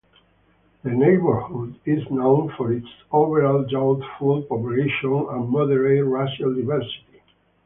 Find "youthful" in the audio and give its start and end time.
3.69-4.41